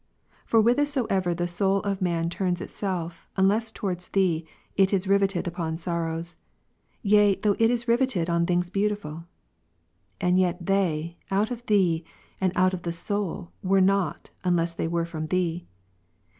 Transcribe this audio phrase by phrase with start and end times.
[0.47, 5.77] For whithersoever the soul of man turns itself, unless towards Thee, it is rivetted upon
[5.77, 6.35] sorrows'',
[7.03, 9.25] yea though it is rivetted on things beautiful.
[10.19, 12.03] And yet they, out of Thee,
[12.39, 15.67] and out of the soul, were not, unless they were from Thee.